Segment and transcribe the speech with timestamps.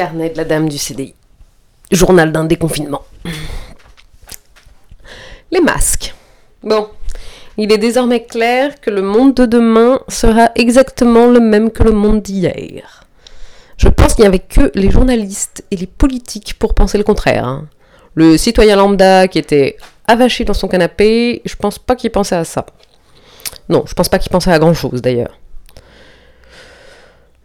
[0.00, 1.14] Carnet de la dame du CDI.
[1.92, 3.02] Journal d'un déconfinement.
[5.50, 6.14] Les masques.
[6.62, 6.88] Bon,
[7.58, 11.92] il est désormais clair que le monde de demain sera exactement le même que le
[11.92, 13.04] monde d'hier.
[13.76, 17.44] Je pense qu'il n'y avait que les journalistes et les politiques pour penser le contraire.
[17.44, 17.68] hein.
[18.14, 19.76] Le citoyen lambda qui était
[20.06, 22.64] avachi dans son canapé, je pense pas qu'il pensait à ça.
[23.68, 25.36] Non, je pense pas qu'il pensait à grand chose d'ailleurs.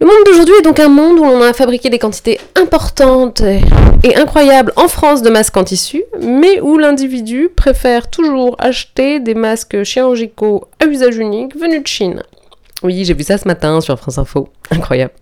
[0.00, 3.40] Le monde d'aujourd'hui est donc un monde où l'on a fabriqué des quantités importantes
[4.02, 9.34] et- incroyables en France de masques en tissu, mais où l'individu préfère toujours acheter des
[9.34, 12.22] masques chirurgicaux à usage unique venus de Chine.
[12.82, 14.48] Oui, j'ai vu ça ce matin sur France Info.
[14.70, 15.12] Incroyable.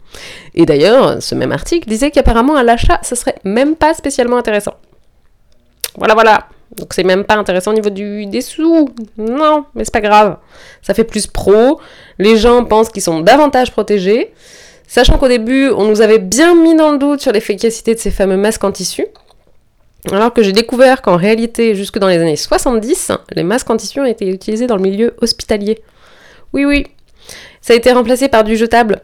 [0.54, 4.74] Et d'ailleurs, ce même article disait qu'apparemment à l'achat, ce serait même pas spécialement intéressant.
[5.96, 6.46] Voilà, voilà.
[6.76, 8.88] Donc c'est même pas intéressant au niveau du, des sous.
[9.18, 10.38] Non, mais c'est pas grave.
[10.80, 11.80] Ça fait plus pro.
[12.18, 14.32] Les gens pensent qu'ils sont davantage protégés.
[14.86, 18.10] Sachant qu'au début, on nous avait bien mis dans le doute sur l'efficacité de ces
[18.10, 19.06] fameux masques en tissu.
[20.10, 24.00] Alors que j'ai découvert qu'en réalité, jusque dans les années 70, les masques en tissu
[24.00, 25.82] ont été utilisés dans le milieu hospitalier.
[26.52, 26.86] Oui, oui.
[27.60, 29.02] Ça a été remplacé par du jetable.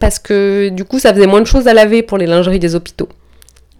[0.00, 2.74] Parce que du coup, ça faisait moins de choses à laver pour les lingeries des
[2.74, 3.08] hôpitaux.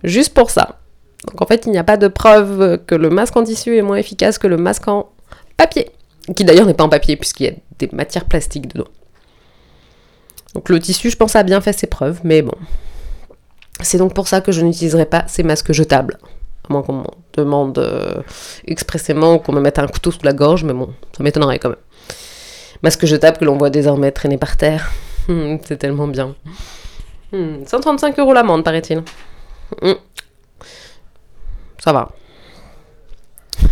[0.04, 0.78] Juste pour ça.
[1.28, 3.82] Donc en fait, il n'y a pas de preuve que le masque en tissu est
[3.82, 5.10] moins efficace que le masque en
[5.56, 5.90] papier.
[6.36, 8.88] Qui d'ailleurs n'est pas en papier, puisqu'il y a des matières plastiques dedans.
[10.54, 12.54] Donc le tissu, je pense, a bien fait ses preuves, mais bon.
[13.80, 16.18] C'est donc pour ça que je n'utiliserai pas ces masques jetables.
[16.68, 18.22] À moins qu'on me demande euh,
[18.66, 21.78] expressément qu'on me mette un couteau sous la gorge, mais bon, ça m'étonnerait quand même.
[22.82, 24.90] Masque jetable que l'on voit désormais traîner par terre.
[25.64, 26.34] C'est tellement bien.
[27.32, 29.02] Hum, 135 euros l'amende, paraît-il.
[31.82, 32.10] Ça va.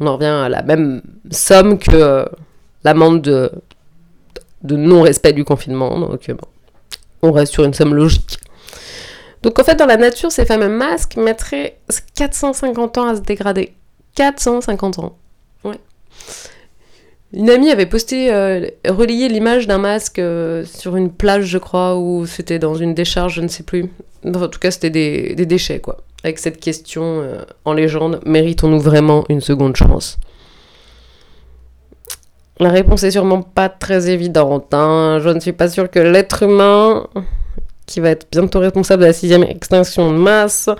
[0.00, 2.24] On en revient à la même somme que euh,
[2.82, 3.50] l'amende de,
[4.64, 5.98] non-respect du confinement.
[5.98, 6.34] Donc, euh,
[7.20, 8.38] on reste sur une somme logique.
[9.42, 11.78] Donc, en fait, dans la nature, ces fameux masques mettraient
[12.14, 13.74] 450 ans à se dégrader.
[14.14, 15.16] 450 ans.
[15.64, 15.78] Ouais.
[17.34, 21.98] Une amie avait posté, euh, relayé l'image d'un masque euh, sur une plage, je crois,
[21.98, 23.90] ou c'était dans une décharge, je ne sais plus.
[24.24, 25.98] En tout cas, c'était des, des déchets, quoi.
[26.24, 30.18] Avec cette question euh, en légende, méritons-nous vraiment une seconde chance?
[32.60, 34.72] La réponse est sûrement pas très évidente.
[34.72, 35.18] hein.
[35.20, 37.08] Je ne suis pas sûre que l'être humain,
[37.86, 40.70] qui va être bientôt responsable de la sixième extinction de masse,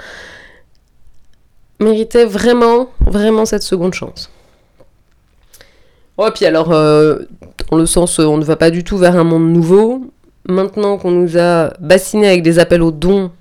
[1.81, 4.31] méritait vraiment, vraiment cette seconde chance.
[6.19, 7.19] Oh, puis alors, euh,
[7.71, 10.05] dans le sens, on ne va pas du tout vers un monde nouveau.
[10.49, 13.33] Maintenant qu'on nous a bassinés avec des appels aux dons,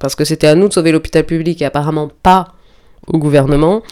[0.00, 2.48] parce que c'était à nous de sauver l'hôpital public et apparemment pas
[3.06, 3.82] au gouvernement,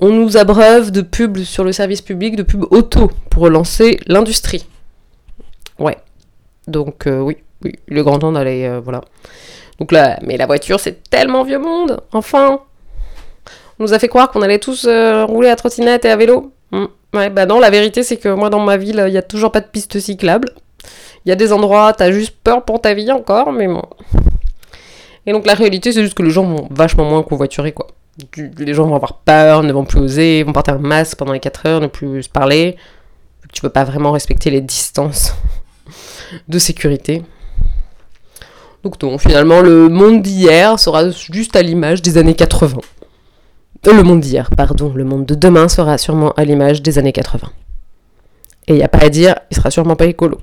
[0.00, 4.66] on nous abreuve de pubs sur le service public, de pubs auto pour relancer l'industrie.
[5.78, 5.96] Ouais.
[6.66, 8.64] Donc, euh, oui, oui, est grand temps d'aller.
[8.64, 9.02] euh, voilà.
[9.78, 12.60] Donc là, mais la voiture, c'est tellement vieux monde, enfin
[13.78, 16.52] On nous a fait croire qu'on allait tous euh, rouler à trottinette et à vélo.
[16.70, 16.86] Hmm.
[17.14, 19.52] Ouais, bah non, la vérité, c'est que moi, dans ma ville, il n'y a toujours
[19.52, 20.50] pas de piste cyclable.
[21.24, 23.82] Il y a des endroits, t'as juste peur pour ta vie encore, mais bon.
[25.30, 27.86] Et donc la réalité, c'est juste que les gens vont vachement moins convoiturer, quoi.
[28.58, 31.38] Les gens vont avoir peur, ne vont plus oser, vont porter un masque pendant les
[31.38, 32.74] 4 heures, ne plus se parler.
[33.52, 35.36] Tu peux pas vraiment respecter les distances
[36.48, 37.22] de sécurité.
[38.82, 42.78] Donc finalement, le monde d'hier sera juste à l'image des années 80.
[43.86, 47.12] Euh, Le monde d'hier, pardon, le monde de demain sera sûrement à l'image des années
[47.12, 47.46] 80.
[48.66, 50.38] Et il n'y a pas à dire, il sera sûrement pas écolo.